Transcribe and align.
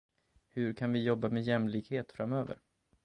Hur 0.49 0.73
kan 0.73 0.93
vi 0.93 1.03
jobba 1.03 1.29
med 1.29 1.43
jämlikhet 1.43 2.11
framöver? 2.11 2.59